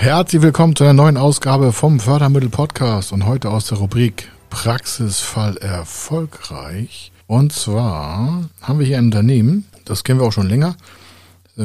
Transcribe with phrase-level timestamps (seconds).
[0.00, 5.58] Herzlich willkommen zu einer neuen Ausgabe vom Fördermittel Podcast und heute aus der Rubrik Praxisfall
[5.58, 7.12] erfolgreich.
[7.26, 10.74] Und zwar haben wir hier ein Unternehmen, das kennen wir auch schon länger,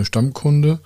[0.01, 0.81] Stammkunde,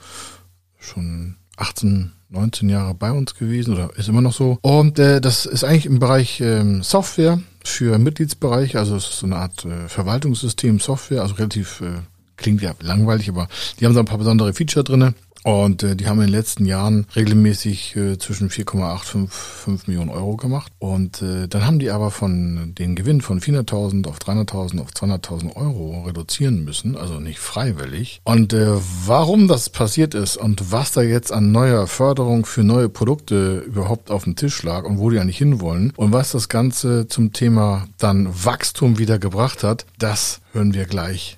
[0.77, 4.59] schon 18, 19 Jahre bei uns gewesen oder ist immer noch so.
[4.61, 9.25] Und äh, das ist eigentlich im Bereich ähm, Software für Mitgliedsbereiche, also es ist so
[9.25, 12.01] eine Art äh, Verwaltungssystem Software, also relativ äh,
[12.37, 13.47] klingt ja langweilig, aber
[13.79, 16.65] die haben so ein paar besondere Feature drinne und äh, die haben in den letzten
[16.65, 20.71] Jahren regelmäßig äh, zwischen 4,855 Millionen Euro gemacht.
[20.79, 25.55] Und äh, dann haben die aber von den Gewinn von 400.000 auf 300.000 auf 200.000
[25.55, 28.21] Euro reduzieren müssen, also nicht freiwillig.
[28.25, 28.73] Und äh,
[29.05, 34.11] warum das passiert ist und was da jetzt an neuer Förderung für neue Produkte überhaupt
[34.11, 37.87] auf dem Tisch lag und wo die eigentlich hinwollen und was das Ganze zum Thema
[37.97, 41.37] dann Wachstum wieder gebracht hat, das hören wir gleich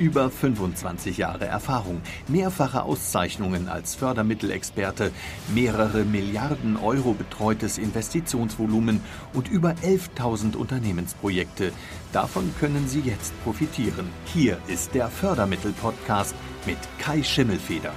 [0.00, 5.10] Über 25 Jahre Erfahrung, mehrfache Auszeichnungen als Fördermittelexperte,
[5.54, 9.02] mehrere Milliarden Euro betreutes Investitionsvolumen
[9.34, 11.72] und über 11.000 Unternehmensprojekte.
[12.14, 14.08] Davon können Sie jetzt profitieren.
[14.24, 16.34] Hier ist der Fördermittel-Podcast
[16.64, 17.92] mit Kai Schimmelfeder.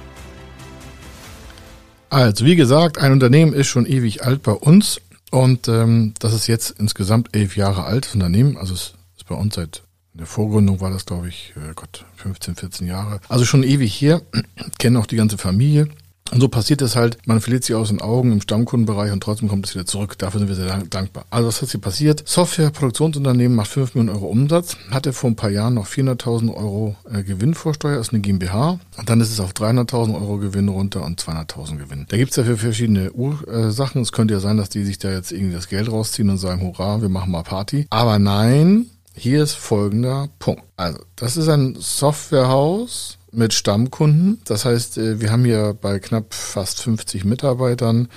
[2.10, 6.48] Also, wie gesagt, ein Unternehmen ist schon ewig alt bei uns und ähm, das ist
[6.48, 8.58] jetzt insgesamt elf Jahre alt, das Unternehmen.
[8.58, 9.83] Also es ist bei uns seit
[10.14, 13.20] in der Vorgründung war das, glaube ich, äh, Gott, 15, 14 Jahre.
[13.28, 14.22] Also schon ewig hier,
[14.78, 15.88] kenne auch die ganze Familie.
[16.32, 19.48] Und so passiert es halt, man verliert sie aus den Augen im Stammkundenbereich und trotzdem
[19.48, 20.16] kommt es wieder zurück.
[20.18, 21.26] Dafür sind wir sehr dankbar.
[21.30, 22.26] Also was hat hier passiert?
[22.26, 27.22] Software-Produktionsunternehmen macht 5 Millionen Euro Umsatz, hatte vor ein paar Jahren noch 400.000 Euro äh,
[27.22, 28.80] Gewinn vor Steuer, ist eine GmbH.
[28.96, 32.06] Und dann ist es auf 300.000 Euro Gewinn runter und 200.000 Gewinn.
[32.08, 34.00] Da gibt's ja für verschiedene Ursachen.
[34.00, 36.62] Es könnte ja sein, dass die sich da jetzt irgendwie das Geld rausziehen und sagen,
[36.62, 37.86] hurra, wir machen mal Party.
[37.90, 38.86] Aber nein,
[39.16, 40.64] hier ist folgender Punkt.
[40.76, 44.40] Also, das ist ein Softwarehaus mit Stammkunden.
[44.44, 48.08] Das heißt, äh, wir haben hier bei knapp fast 50 Mitarbeitern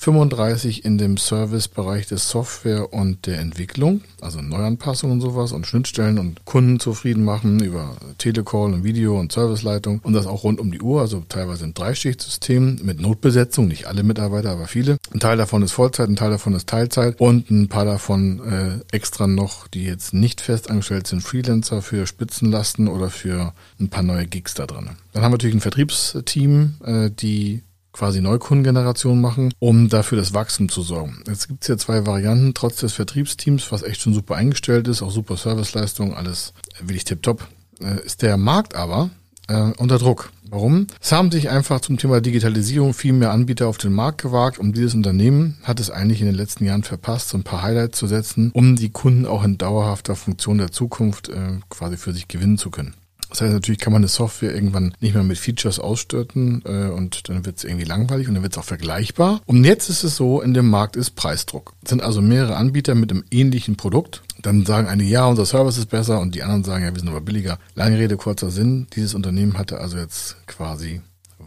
[0.00, 6.18] 35 in dem Servicebereich des Software und der Entwicklung, also Neuanpassungen und sowas und Schnittstellen
[6.18, 10.72] und Kunden zufrieden machen über Telecall und Video und Serviceleitung und das auch rund um
[10.72, 14.96] die Uhr, also teilweise ein Dreischichtsystem mit Notbesetzung, nicht alle Mitarbeiter, aber viele.
[15.12, 18.96] Ein Teil davon ist Vollzeit, ein Teil davon ist Teilzeit und ein paar davon äh,
[18.96, 24.02] extra noch, die jetzt nicht fest angestellt sind, Freelancer für Spitzenlasten oder für ein paar
[24.02, 24.88] neue Gigs da drin.
[25.12, 30.68] Dann haben wir natürlich ein Vertriebsteam, äh, die quasi Neukundengeneration machen, um dafür das Wachstum
[30.68, 31.22] zu sorgen.
[31.26, 35.02] Jetzt gibt es hier zwei Varianten, trotz des Vertriebsteams, was echt schon super eingestellt ist,
[35.02, 37.46] auch super Serviceleistung, alles wirklich tipptopp,
[37.80, 39.10] äh, ist der Markt aber
[39.48, 40.30] äh, unter Druck.
[40.50, 40.88] Warum?
[41.00, 44.76] Es haben sich einfach zum Thema Digitalisierung viel mehr Anbieter auf den Markt gewagt und
[44.76, 48.08] dieses Unternehmen hat es eigentlich in den letzten Jahren verpasst, so ein paar Highlights zu
[48.08, 52.58] setzen, um die Kunden auch in dauerhafter Funktion der Zukunft äh, quasi für sich gewinnen
[52.58, 52.94] zu können.
[53.30, 57.28] Das heißt, natürlich kann man eine Software irgendwann nicht mehr mit Features ausstörten äh, und
[57.28, 59.40] dann wird es irgendwie langweilig und dann wird es auch vergleichbar.
[59.46, 61.72] Und jetzt ist es so, in dem Markt ist Preisdruck.
[61.82, 64.22] Es sind also mehrere Anbieter mit einem ähnlichen Produkt.
[64.42, 67.08] Dann sagen einige, ja, unser Service ist besser und die anderen sagen, ja, wir sind
[67.08, 67.58] aber billiger.
[67.74, 68.86] Lange Rede, kurzer Sinn.
[68.94, 71.00] Dieses Unternehmen hatte also jetzt quasi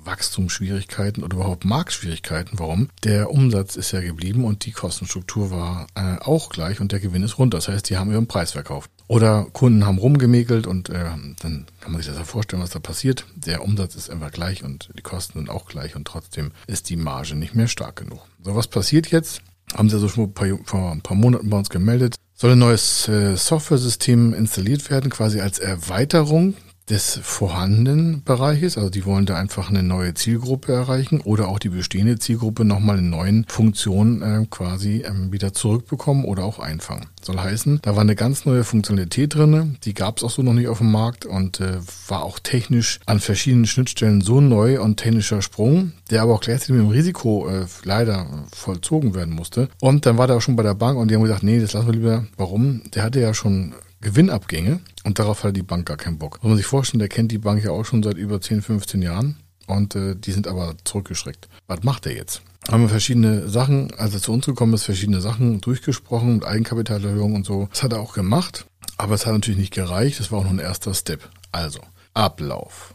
[0.06, 2.60] Wachstumsschwierigkeiten oder überhaupt Marktschwierigkeiten.
[2.60, 2.90] Warum?
[3.04, 7.24] Der Umsatz ist ja geblieben und die Kostenstruktur war äh, auch gleich und der Gewinn
[7.24, 7.58] ist runter.
[7.58, 8.92] Das heißt, die haben ihren Preis verkauft.
[9.14, 11.06] Oder Kunden haben rumgemäkelt und äh,
[11.40, 13.28] dann kann man sich das ja vorstellen, was da passiert.
[13.36, 16.96] Der Umsatz ist einfach gleich und die Kosten sind auch gleich und trotzdem ist die
[16.96, 18.22] Marge nicht mehr stark genug.
[18.44, 19.44] So, was passiert jetzt?
[19.72, 20.34] Haben sie also schon
[20.66, 22.16] vor ein paar Monaten bei uns gemeldet.
[22.34, 26.56] Soll ein neues äh, Software-System installiert werden, quasi als Erweiterung
[26.90, 28.78] des vorhandenen Bereiches.
[28.78, 33.00] Also die wollen da einfach eine neue Zielgruppe erreichen oder auch die bestehende Zielgruppe nochmal
[33.00, 37.08] in neuen Funktionen äh, quasi ähm, wieder zurückbekommen oder auch einfangen.
[37.22, 40.54] Soll heißen, da war eine ganz neue Funktionalität drinne, die gab es auch so noch
[40.54, 41.78] nicht auf dem Markt und äh,
[42.10, 46.76] war auch technisch an verschiedenen Schnittstellen so neu und technischer Sprung, der aber auch gleichzeitig
[46.76, 49.70] mit dem Risiko äh, leider vollzogen werden musste.
[49.80, 51.74] Und dann war der auch schon bei der Bank und die haben gesagt, nee, das
[51.74, 52.26] lassen wir lieber.
[52.36, 52.84] Warum?
[52.94, 53.74] Der hatte ja schon
[54.04, 56.40] Gewinnabgänge und darauf hat die Bank gar keinen Bock.
[56.44, 59.02] Muss man sich vorstellen, der kennt die Bank ja auch schon seit über 10, 15
[59.02, 61.48] Jahren und äh, die sind aber zurückgeschreckt.
[61.68, 62.42] Was macht er jetzt?
[62.70, 67.36] Haben wir verschiedene Sachen, als er zu uns gekommen ist, verschiedene Sachen durchgesprochen mit Eigenkapitalerhöhung
[67.36, 67.68] und so.
[67.72, 68.66] Das hat er auch gemacht,
[68.98, 70.20] aber es hat natürlich nicht gereicht.
[70.20, 71.30] Das war auch noch ein erster Step.
[71.52, 71.80] Also,
[72.14, 72.94] Ablauf.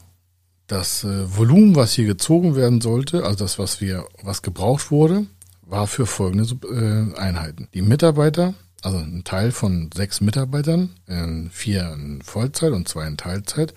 [0.67, 5.27] Das äh, Volumen, was hier gezogen werden sollte, also das, was wir, was gebraucht wurde,
[5.63, 7.69] war für folgende äh, Einheiten.
[7.75, 10.91] Die Mitarbeiter, also ein Teil von sechs Mitarbeitern,
[11.51, 13.75] vier in Vollzeit und zwei in Teilzeit,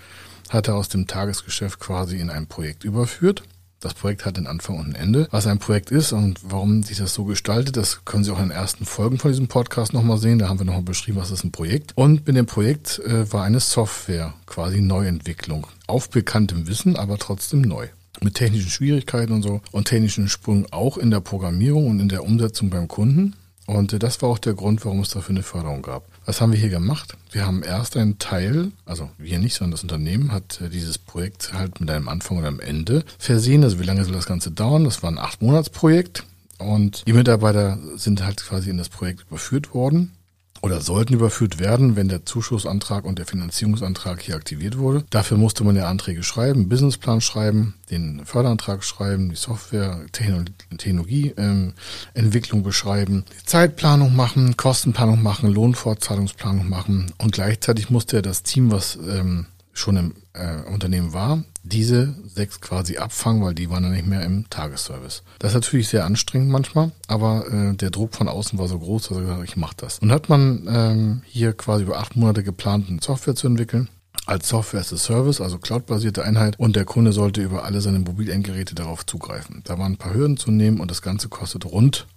[0.50, 3.44] hat er aus dem Tagesgeschäft quasi in ein Projekt überführt.
[3.81, 5.27] Das Projekt hat einen Anfang und ein Ende.
[5.31, 8.50] Was ein Projekt ist und warum sich das so gestaltet, das können Sie auch in
[8.50, 10.38] den ersten Folgen von diesem Podcast nochmal sehen.
[10.38, 11.94] Da haben wir nochmal beschrieben, was ist ein Projekt.
[11.95, 15.65] Und mit dem Projekt äh, war eine Software, quasi Neuentwicklung.
[15.88, 17.88] Auf bekanntem Wissen, aber trotzdem neu
[18.21, 22.24] mit technischen Schwierigkeiten und so und technischen Sprüngen auch in der Programmierung und in der
[22.24, 23.36] Umsetzung beim Kunden.
[23.71, 26.03] Und das war auch der Grund, warum es dafür eine Förderung gab.
[26.25, 27.15] Was haben wir hier gemacht?
[27.31, 31.53] Wir haben erst einen Teil, also wir nicht, sondern das Unternehmen hat äh, dieses Projekt
[31.53, 33.63] halt mit einem Anfang und einem Ende versehen.
[33.63, 34.83] Also wie lange soll das Ganze dauern?
[34.83, 36.25] Das war ein acht Monats Projekt
[36.57, 40.12] und die Mitarbeiter sind halt quasi in das Projekt überführt worden
[40.61, 45.03] oder sollten überführt werden, wenn der Zuschussantrag und der Finanzierungsantrag hier aktiviert wurde.
[45.09, 52.63] Dafür musste man ja Anträge schreiben, Businessplan schreiben, den Förderantrag schreiben, die Software, Technologieentwicklung ähm,
[52.63, 59.47] beschreiben, Zeitplanung machen, Kostenplanung machen, Lohnfortzahlungsplanung machen und gleichzeitig musste ja das Team, was ähm,
[59.73, 64.23] schon im äh, Unternehmen war, diese sechs quasi abfangen, weil die waren dann nicht mehr
[64.23, 65.23] im Tagesservice.
[65.39, 69.09] Das ist natürlich sehr anstrengend manchmal, aber äh, der Druck von außen war so groß,
[69.09, 70.00] dass er gesagt hat, ich mache das.
[70.00, 73.89] Und hat man ähm, hier quasi über acht Monate geplant, eine Software zu entwickeln
[74.25, 78.00] als Software as a Service, also cloudbasierte Einheit und der Kunde sollte über alle seine
[78.00, 79.62] Mobilendgeräte darauf zugreifen.
[79.65, 82.07] Da waren ein paar Hürden zu nehmen und das Ganze kostet rund,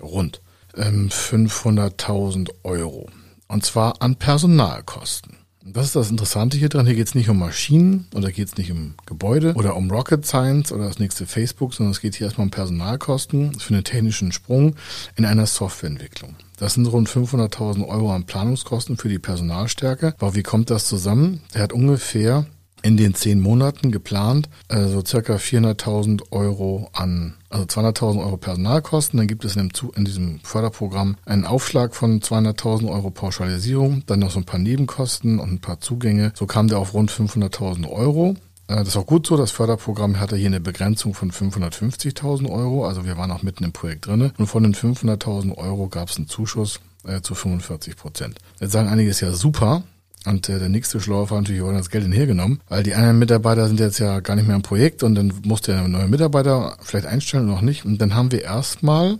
[0.00, 0.40] rund
[0.76, 3.08] ähm, 500.000 Euro.
[3.48, 5.36] Und zwar an Personalkosten.
[5.72, 6.86] Das ist das Interessante hier dran.
[6.86, 10.24] Hier geht es nicht um Maschinen oder geht es nicht um Gebäude oder um Rocket
[10.24, 14.32] Science oder das nächste Facebook, sondern es geht hier erstmal um Personalkosten für einen technischen
[14.32, 14.76] Sprung
[15.16, 16.36] in einer Softwareentwicklung.
[16.56, 20.14] Das sind rund 500.000 Euro an Planungskosten für die Personalstärke.
[20.18, 21.42] Aber wie kommt das zusammen?
[21.54, 22.46] Der hat ungefähr
[22.82, 29.18] in den zehn Monaten geplant, also circa 400.000 Euro an, also 200.000 Euro Personalkosten.
[29.18, 34.30] Dann gibt es in, in diesem Förderprogramm einen Aufschlag von 200.000 Euro Pauschalisierung, dann noch
[34.30, 36.32] so ein paar Nebenkosten und ein paar Zugänge.
[36.34, 38.36] So kam der auf rund 500.000 Euro.
[38.68, 39.36] Äh, das ist auch gut so.
[39.36, 42.86] Das Förderprogramm hatte hier eine Begrenzung von 550.000 Euro.
[42.86, 44.32] Also wir waren auch mitten im Projekt drinne.
[44.38, 48.38] Und von den 500.000 Euro gab es einen Zuschuss äh, zu 45 Prozent.
[48.60, 49.82] Jetzt sagen einige, ist ja super.
[50.28, 53.66] Und äh, der nächste Schlauer war natürlich, wir das Geld hergenommen, weil die anderen Mitarbeiter
[53.66, 57.06] sind jetzt ja gar nicht mehr im Projekt und dann musste er neue Mitarbeiter vielleicht
[57.06, 57.84] einstellen und noch nicht.
[57.84, 59.18] Und dann haben wir erstmal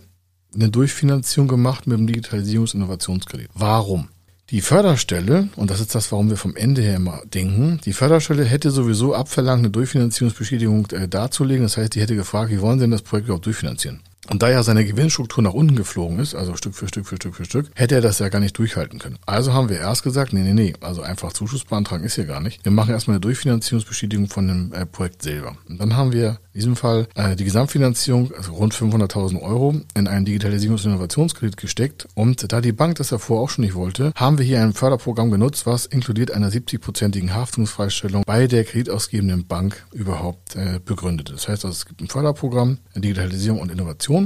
[0.53, 3.49] eine Durchfinanzierung gemacht mit dem Digitalisierungs-Innovationskredit.
[3.53, 4.09] Warum?
[4.51, 8.43] Die Förderstelle, und das ist das, warum wir vom Ende her immer denken, die Förderstelle
[8.43, 11.63] hätte sowieso abverlangt, eine Durchfinanzierungsbestätigung äh, darzulegen.
[11.63, 13.99] Das heißt, die hätte gefragt, wie wollen Sie denn das Projekt überhaupt durchfinanzieren?
[14.29, 17.35] Und da ja seine Gewinnstruktur nach unten geflogen ist, also Stück für Stück für Stück
[17.35, 19.17] für Stück, hätte er das ja gar nicht durchhalten können.
[19.25, 22.39] Also haben wir erst gesagt, nee, nee, nee, also einfach Zuschuss beantragen ist hier gar
[22.39, 22.63] nicht.
[22.63, 25.55] Wir machen erstmal eine Durchfinanzierungsbestätigung von dem äh, Projekt selber.
[25.67, 30.07] Und dann haben wir in diesem Fall äh, die Gesamtfinanzierung, also rund 500.000 Euro, in
[30.07, 32.07] einen Digitalisierungs- und Innovationskredit gesteckt.
[32.13, 35.31] Und da die Bank das davor auch schon nicht wollte, haben wir hier ein Förderprogramm
[35.31, 41.31] genutzt, was inkludiert einer 70-prozentigen Haftungsfreistellung bei der kreditausgebenden Bank überhaupt äh, begründet.
[41.31, 44.18] Das heißt, also, es gibt ein Förderprogramm, Digitalisierung und Innovation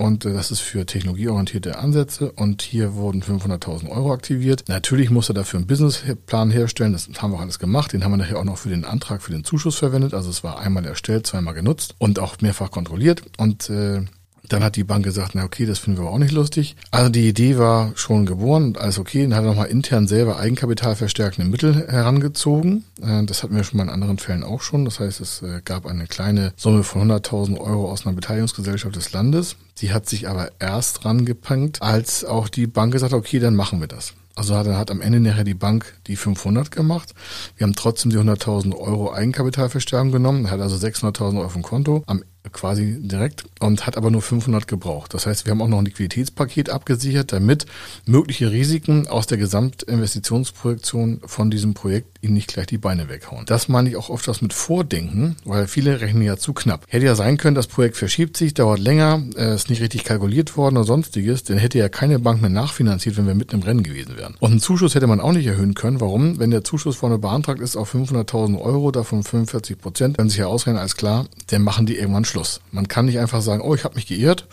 [0.00, 4.64] und äh, das ist für technologieorientierte Ansätze und hier wurden 500.000 Euro aktiviert.
[4.68, 7.92] Natürlich muss er dafür einen Businessplan herstellen, das haben wir auch alles gemacht.
[7.92, 10.14] Den haben wir nachher auch noch für den Antrag für den Zuschuss verwendet.
[10.14, 14.06] Also es war einmal erstellt, zweimal genutzt und auch mehrfach kontrolliert und äh,
[14.48, 16.76] dann hat die Bank gesagt, na okay, das finden wir auch nicht lustig.
[16.90, 19.22] Also die Idee war schon geboren alles okay.
[19.22, 22.84] Dann hat er nochmal intern selber eigenkapitalverstärkende Mittel herangezogen.
[23.00, 24.84] Äh, das hatten wir schon mal in anderen Fällen auch schon.
[24.84, 29.12] Das heißt, es äh, gab eine kleine Summe von 100.000 Euro aus einer Beteiligungsgesellschaft des
[29.12, 29.56] Landes.
[29.78, 33.80] Die hat sich aber erst rangepankt, als auch die Bank gesagt hat, okay, dann machen
[33.80, 34.14] wir das.
[34.36, 37.14] Also hat, hat am Ende nachher die Bank die 500 gemacht.
[37.56, 40.46] Wir haben trotzdem die 100.000 Euro Eigenkapitalverstärkung genommen.
[40.46, 42.02] Er hat also 600.000 Euro auf dem Konto.
[42.06, 45.14] Am quasi direkt und hat aber nur 500 gebraucht.
[45.14, 47.66] Das heißt, wir haben auch noch ein Liquiditätspaket abgesichert, damit
[48.06, 53.46] mögliche Risiken aus der Gesamtinvestitionsprojektion von diesem Projekt ihm nicht gleich die Beine weghauen.
[53.46, 56.84] Das meine ich auch oft was mit Vordenken, weil viele rechnen ja zu knapp.
[56.88, 60.56] Hätte ja sein können, das Projekt verschiebt sich, dauert länger, äh, ist nicht richtig kalkuliert
[60.56, 63.82] worden oder sonstiges, dann hätte ja keine Bank mehr nachfinanziert, wenn wir mitten im Rennen
[63.82, 64.36] gewesen wären.
[64.40, 66.00] Und einen Zuschuss hätte man auch nicht erhöhen können.
[66.00, 66.38] Warum?
[66.38, 70.46] Wenn der Zuschuss vorne beantragt ist auf 500.000 Euro, davon 45 Prozent, wenn sich ja
[70.46, 72.60] ausrechnen, alles klar, dann machen die irgendwann Schluss.
[72.72, 74.46] Man kann nicht einfach sagen, oh, ich habe mich geirrt,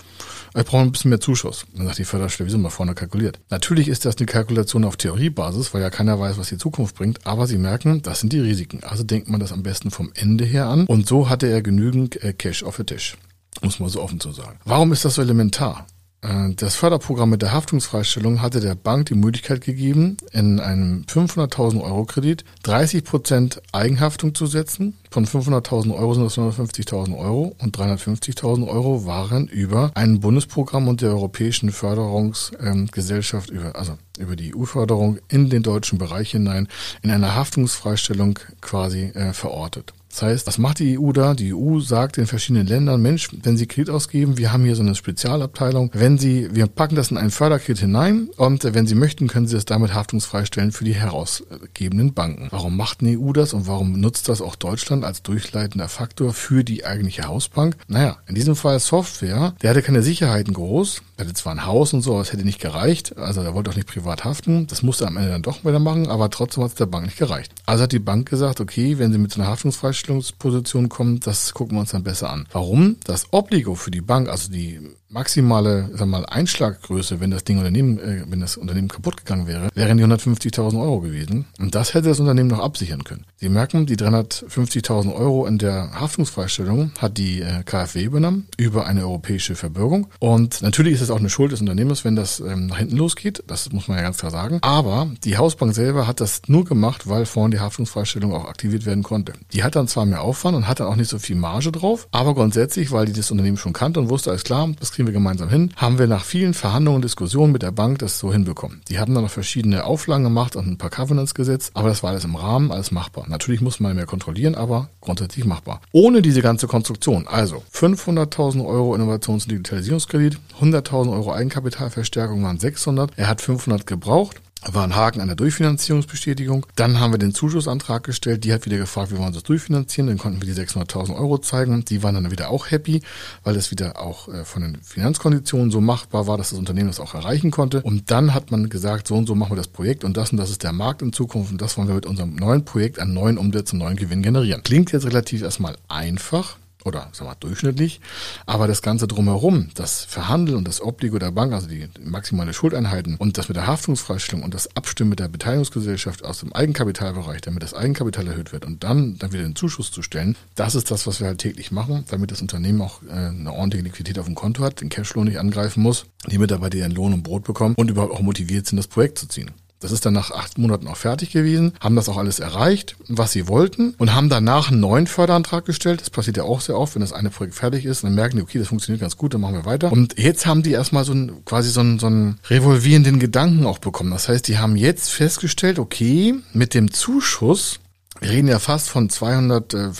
[0.55, 1.65] ich brauche ein bisschen mehr Zuschuss.
[1.75, 3.39] Dann sagt die Förderstelle, wieso mal vorne kalkuliert?
[3.50, 7.25] Natürlich ist das eine Kalkulation auf Theoriebasis, weil ja keiner weiß, was die Zukunft bringt,
[7.25, 8.84] aber sie merken, das sind die Risiken.
[8.84, 12.22] Also denkt man das am besten vom Ende her an und so hatte er genügend
[12.24, 13.17] äh, Cash auf den Tisch.
[13.62, 14.60] Muss man so offen zu sagen.
[14.65, 15.88] Warum ist das so elementar?
[16.21, 21.81] Äh, das Förderprogramm mit der Haftungsfreistellung hatte der Bank die Möglichkeit gegeben, in einem 500.000
[21.81, 27.77] Euro Kredit 30 Prozent Eigenhaftung zu setzen Von 500.000 Euro sind das 250.000 Euro und
[27.77, 34.55] 350.000 Euro waren über ein Bundesprogramm und der Europäischen Förderungsgesellschaft, ähm, über, also über die
[34.55, 36.67] EU-Förderung in den deutschen Bereich hinein
[37.01, 39.93] in einer Haftungsfreistellung quasi äh, verortet.
[40.17, 41.36] Das heißt, was macht die EU da?
[41.36, 44.81] Die EU sagt in verschiedenen Ländern, Mensch, wenn Sie Kredit ausgeben, wir haben hier so
[44.81, 49.27] eine Spezialabteilung, wenn Sie, wir packen das in einen Förderkredit hinein und wenn Sie möchten,
[49.27, 52.47] können Sie das damit haftungsfrei stellen für die herausgebenden Banken.
[52.50, 56.63] Warum macht eine EU das und warum nutzt das auch Deutschland als durchleitender Faktor für
[56.63, 57.77] die eigentliche Hausbank?
[57.88, 61.93] Naja, in diesem Fall Software, der hatte keine Sicherheiten groß, er hatte zwar ein Haus
[61.93, 64.81] und so, aber es hätte nicht gereicht, also er wollte auch nicht privat haften, das
[64.81, 67.53] musste am Ende dann doch wieder machen, aber trotzdem hat es der Bank nicht gereicht.
[67.67, 71.53] Also hat die Bank gesagt, okay, wenn Sie mit so einer Haftungsfreistellung Einstellungsposition kommen, das
[71.53, 72.47] gucken wir uns dann besser an.
[72.51, 72.97] Warum?
[73.03, 77.99] Das Obligo für die Bank, also die maximale sag mal, Einschlaggröße, wenn das Ding Unternehmen,
[77.99, 81.45] äh, wenn das Unternehmen kaputt gegangen wäre, wären die 150.000 Euro gewesen.
[81.59, 83.25] Und das hätte das Unternehmen noch absichern können.
[83.37, 89.01] Sie merken, die 350.000 Euro in der Haftungsfreistellung hat die äh, KfW übernommen über eine
[89.01, 90.07] europäische Verbürgung.
[90.19, 93.43] Und natürlich ist es auch eine Schuld des Unternehmens, wenn das ähm, nach hinten losgeht.
[93.47, 94.59] Das muss man ja ganz klar sagen.
[94.61, 99.03] Aber die Hausbank selber hat das nur gemacht, weil vorhin die Haftungsfreistellung auch aktiviert werden
[99.03, 99.33] konnte.
[99.53, 102.07] Die hat dann zwar mehr Aufwand und hat dann auch nicht so viel Marge drauf,
[102.11, 105.13] aber grundsätzlich, weil die das Unternehmen schon kannte und wusste, alles klar, das kriegen wir
[105.13, 108.82] gemeinsam hin, haben wir nach vielen Verhandlungen und Diskussionen mit der Bank das so hinbekommen.
[108.89, 112.10] Die haben dann noch verschiedene Auflagen gemacht und ein paar Covenants gesetzt, aber das war
[112.10, 113.25] alles im Rahmen, alles machbar.
[113.27, 115.82] Natürlich muss man mehr kontrollieren, aber grundsätzlich machbar.
[115.92, 123.12] Ohne diese ganze Konstruktion, also 500.000 Euro Innovations- und Digitalisierungskredit, 100.000 Euro Eigenkapitalverstärkung waren 600,
[123.18, 124.42] er hat 500 gebraucht,
[124.74, 126.65] war ein Haken an der Durchfinanzierungsbestätigung.
[126.75, 128.43] Dann haben wir den Zuschussantrag gestellt.
[128.43, 130.07] Die hat wieder gefragt, wie wollen sie das durchfinanzieren.
[130.07, 131.86] Dann konnten wir die 600.000 Euro zeigen.
[131.86, 133.01] Die waren dann wieder auch happy,
[133.43, 137.00] weil das wieder auch äh, von den Finanzkonditionen so machbar war, dass das Unternehmen das
[137.00, 137.81] auch erreichen konnte.
[137.81, 140.38] Und dann hat man gesagt, so und so machen wir das Projekt und das und
[140.38, 143.13] das ist der Markt in Zukunft und das wollen wir mit unserem neuen Projekt an
[143.13, 144.63] neuen Umsätzen, neuen Gewinn generieren.
[144.63, 146.57] Klingt jetzt relativ erstmal einfach
[146.88, 148.01] oder sagen wir durchschnittlich,
[148.46, 153.15] aber das Ganze drumherum, das Verhandeln und das Obligo der Bank, also die maximale Schuldeinheiten
[153.17, 157.63] und das mit der Haftungsfreistellung und das Abstimmen mit der Beteiligungsgesellschaft aus dem Eigenkapitalbereich, damit
[157.63, 161.06] das Eigenkapital erhöht wird und dann, dann wieder den Zuschuss zu stellen, das ist das,
[161.06, 164.36] was wir halt täglich machen, damit das Unternehmen auch äh, eine ordentliche Liquidität auf dem
[164.36, 167.89] Konto hat, den Cashflow nicht angreifen muss, die Mitarbeiter ihren Lohn und Brot bekommen und
[167.89, 169.51] überhaupt auch motiviert sind, das Projekt zu ziehen.
[169.79, 173.31] Das ist dann nach acht Monaten auch fertig gewesen, haben das auch alles erreicht, was
[173.31, 176.01] sie wollten und haben danach einen neuen Förderantrag gestellt.
[176.01, 178.43] Das passiert ja auch sehr oft, wenn das eine Projekt fertig ist, dann merken die,
[178.43, 179.91] okay, das funktioniert ganz gut, dann machen wir weiter.
[179.91, 183.77] Und jetzt haben die erstmal so ein, quasi so einen, so einen revolvierenden Gedanken auch
[183.77, 184.12] bekommen.
[184.12, 187.79] Das heißt, die haben jetzt festgestellt, okay, mit dem Zuschuss,
[188.19, 189.91] wir reden ja fast von 200, äh,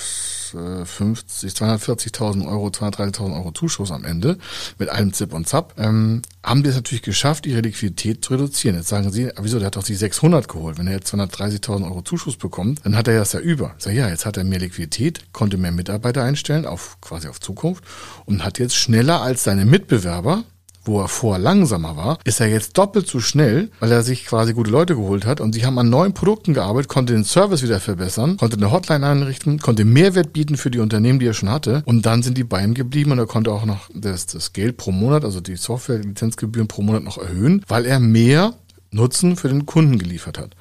[0.52, 4.38] 250, 240.000 Euro, 230.000 Euro Zuschuss am Ende
[4.78, 8.78] mit allem Zip und Zap, ähm, haben die es natürlich geschafft, ihre Liquidität zu reduzieren.
[8.78, 10.78] Jetzt sagen sie, wieso, der hat doch die 600 geholt.
[10.78, 13.76] Wenn er jetzt 230.000 Euro Zuschuss bekommt, dann hat er das ja über.
[13.78, 17.84] Sag ja, jetzt hat er mehr Liquidität, konnte mehr Mitarbeiter einstellen, auf quasi auf Zukunft
[18.26, 20.44] und hat jetzt schneller als seine Mitbewerber
[20.88, 24.54] wo er vorher langsamer war, ist er jetzt doppelt so schnell, weil er sich quasi
[24.54, 27.80] gute Leute geholt hat und sie haben an neuen Produkten gearbeitet, konnte den Service wieder
[27.80, 31.84] verbessern, konnte eine Hotline einrichten, konnte Mehrwert bieten für die Unternehmen, die er schon hatte
[31.86, 34.78] und dann sind die bei ihm geblieben und er konnte auch noch das, das Geld
[34.78, 38.54] pro Monat, also die Software-Lizenzgebühren pro Monat noch erhöhen, weil er mehr
[38.90, 40.56] Nutzen für den Kunden geliefert hat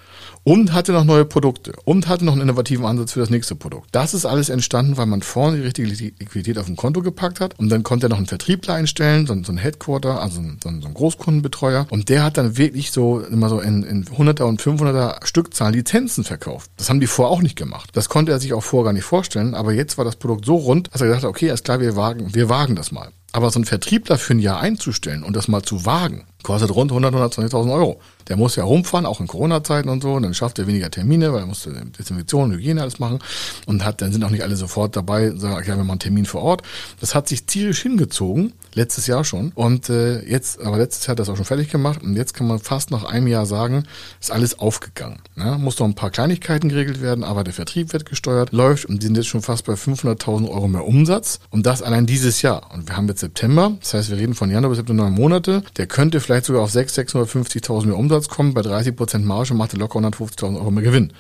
[0.47, 3.89] und hatte noch neue Produkte und hatte noch einen innovativen Ansatz für das nächste Produkt.
[3.91, 7.59] Das ist alles entstanden, weil man vorne die richtige Liquidität auf dem Konto gepackt hat
[7.59, 11.89] und dann konnte er noch einen Vertriebler einstellen, so, ein Headquarter, also so ein, Großkundenbetreuer
[11.91, 16.23] und der hat dann wirklich so immer so in, in 100er und 500er Stückzahlen Lizenzen
[16.23, 16.71] verkauft.
[16.77, 17.91] Das haben die vorher auch nicht gemacht.
[17.95, 20.55] Das konnte er sich auch vorher gar nicht vorstellen, aber jetzt war das Produkt so
[20.55, 23.11] rund, dass er gesagt hat, okay, alles klar, wir wagen, wir wagen das mal.
[23.33, 26.91] Aber so einen Vertriebler für ein Jahr einzustellen und das mal zu wagen, kostet rund
[26.91, 28.01] 100, 120.000 Euro.
[28.29, 31.33] Der muss ja rumfahren, auch in Corona-Zeiten und so, und dann schafft er weniger Termine,
[31.33, 33.19] weil er musste Desinfektion, Hygiene alles machen
[33.67, 36.27] und hat, dann sind auch nicht alle sofort dabei, sagen, okay, wir machen einen Termin
[36.27, 36.63] vor Ort.
[37.01, 39.53] Das hat sich tierisch hingezogen, letztes Jahr schon.
[39.55, 42.47] Und äh, jetzt, aber letztes Jahr hat das auch schon fertig gemacht und jetzt kann
[42.47, 43.85] man fast nach einem Jahr sagen,
[44.21, 45.21] ist alles aufgegangen.
[45.35, 45.57] Ne?
[45.59, 49.07] Muss noch ein paar Kleinigkeiten geregelt werden, aber der Vertrieb wird gesteuert, läuft und die
[49.07, 52.73] sind jetzt schon fast bei 500.000 Euro mehr Umsatz und das allein dieses Jahr.
[52.73, 55.63] Und wir haben jetzt September, das heißt, wir reden von Januar bis September neun Monate.
[55.77, 58.55] Der könnte vielleicht sogar auf 600.000, 650.000 mehr Umsatz kommen.
[58.55, 61.13] Bei 30% Marge macht er locker 150.000 Euro mehr Gewinn.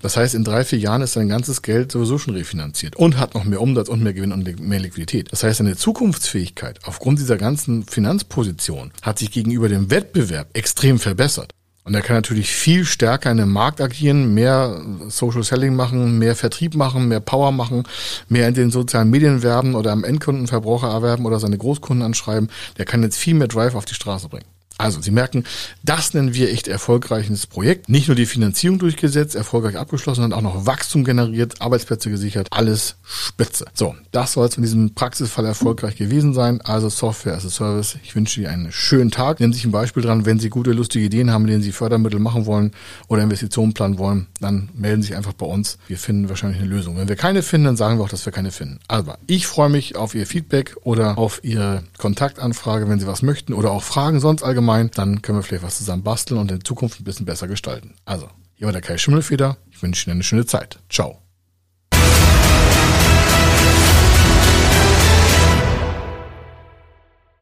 [0.00, 3.34] Das heißt, in drei, vier Jahren ist sein ganzes Geld sowieso schon refinanziert und hat
[3.34, 5.32] noch mehr Umsatz und mehr Gewinn und mehr Liquidität.
[5.32, 11.50] Das heißt, seine Zukunftsfähigkeit aufgrund dieser ganzen Finanzposition hat sich gegenüber dem Wettbewerb extrem verbessert.
[11.82, 16.36] Und er kann natürlich viel stärker in dem Markt agieren, mehr Social Selling machen, mehr
[16.36, 17.84] Vertrieb machen, mehr Power machen,
[18.28, 22.50] mehr in den sozialen Medien werben oder am Endkundenverbraucher erwerben oder seine Großkunden anschreiben.
[22.76, 24.44] Der kann jetzt viel mehr Drive auf die Straße bringen.
[24.78, 25.44] Also Sie merken,
[25.82, 27.88] das nennen wir echt erfolgreiches Projekt.
[27.88, 32.96] Nicht nur die Finanzierung durchgesetzt, erfolgreich abgeschlossen, sondern auch noch Wachstum generiert, Arbeitsplätze gesichert, alles
[33.02, 33.66] spitze.
[33.74, 36.60] So, das soll es in diesem Praxisfall erfolgreich gewesen sein.
[36.60, 37.96] Also Software as a Service.
[38.04, 39.40] Ich wünsche Ihnen einen schönen Tag.
[39.40, 42.20] Nehmen Sie sich ein Beispiel dran, wenn Sie gute, lustige Ideen haben, denen Sie Fördermittel
[42.20, 42.70] machen wollen
[43.08, 45.78] oder Investitionen planen wollen, dann melden Sie sich einfach bei uns.
[45.88, 46.96] Wir finden wahrscheinlich eine Lösung.
[46.96, 48.78] Wenn wir keine finden, dann sagen wir auch, dass wir keine finden.
[48.86, 53.52] Aber ich freue mich auf Ihr Feedback oder auf Ihre Kontaktanfrage, wenn Sie was möchten
[53.52, 54.90] oder auch Fragen sonst allgemein.
[54.94, 57.94] Dann können wir vielleicht was zusammen basteln und in Zukunft ein bisschen besser gestalten.
[58.04, 59.56] Also, hier war der Kai Schimmelfeder.
[59.70, 60.78] Ich wünsche Ihnen eine schöne Zeit.
[60.88, 61.27] Ciao.